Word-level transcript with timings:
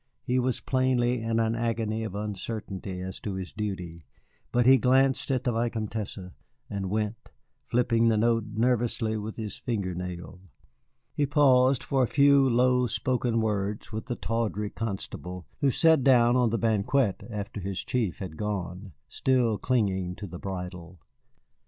He 0.23 0.39
was 0.39 0.61
plainly 0.61 1.21
in 1.21 1.39
an 1.39 1.53
agony 1.53 2.03
of 2.03 2.15
uncertainty 2.15 3.01
as 3.01 3.19
to 3.19 3.35
his 3.35 3.53
duty, 3.53 4.01
but 4.51 4.65
he 4.65 4.79
glanced 4.79 5.29
at 5.29 5.43
the 5.43 5.51
Vicomtesse 5.51 6.31
and 6.71 6.89
went, 6.89 7.29
flipping 7.67 8.07
the 8.07 8.17
note 8.17 8.45
nervously 8.53 9.15
with 9.15 9.37
his 9.37 9.59
finger 9.59 9.93
nail. 9.93 10.39
He 11.13 11.27
paused 11.27 11.83
for 11.83 12.01
a 12.01 12.07
few 12.07 12.49
low 12.49 12.87
spoken 12.87 13.41
words 13.41 13.91
with 13.91 14.07
the 14.07 14.15
tawdry 14.15 14.71
constable, 14.71 15.45
who 15.59 15.69
sat 15.69 16.03
down 16.03 16.35
on 16.35 16.49
the 16.49 16.57
banquette 16.57 17.21
after 17.29 17.59
his 17.59 17.85
chief 17.85 18.17
had 18.17 18.37
gone, 18.37 18.93
still 19.07 19.59
clinging 19.59 20.15
to 20.15 20.25
the 20.25 20.39
bridle. 20.39 20.97